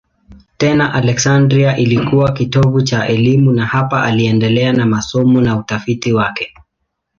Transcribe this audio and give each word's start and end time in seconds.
Tena 0.57 0.93
Aleksandria 0.93 1.77
ilikuwa 1.77 2.31
kitovu 2.31 2.81
cha 2.81 3.07
elimu 3.07 3.51
na 3.51 3.65
hapa 3.65 4.03
aliendelea 4.03 4.73
na 4.73 4.85
masomo 4.85 5.41
na 5.41 5.57
utafiti 5.57 6.13
wake. 6.13 6.53